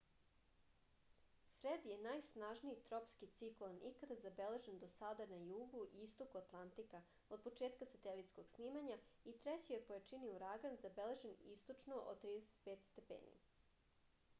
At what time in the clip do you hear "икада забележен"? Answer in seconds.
3.89-4.79